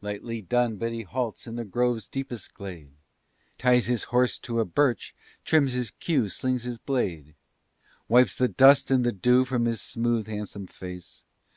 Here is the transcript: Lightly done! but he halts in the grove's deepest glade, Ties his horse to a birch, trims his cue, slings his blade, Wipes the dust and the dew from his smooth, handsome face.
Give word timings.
Lightly 0.00 0.42
done! 0.42 0.78
but 0.78 0.90
he 0.90 1.02
halts 1.02 1.46
in 1.46 1.54
the 1.54 1.64
grove's 1.64 2.08
deepest 2.08 2.54
glade, 2.54 2.90
Ties 3.56 3.86
his 3.86 4.02
horse 4.10 4.36
to 4.40 4.58
a 4.58 4.64
birch, 4.64 5.14
trims 5.44 5.74
his 5.74 5.92
cue, 5.92 6.28
slings 6.28 6.64
his 6.64 6.78
blade, 6.78 7.36
Wipes 8.08 8.34
the 8.36 8.48
dust 8.48 8.90
and 8.90 9.04
the 9.06 9.12
dew 9.12 9.44
from 9.44 9.66
his 9.66 9.80
smooth, 9.80 10.26
handsome 10.26 10.66
face. 10.66 11.22